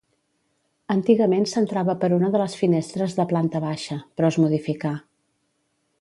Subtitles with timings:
[0.93, 4.99] Antigament s'entrava per una de les finestres de planta baixa, però es modificà.